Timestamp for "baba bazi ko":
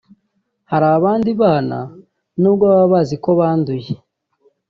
2.71-3.29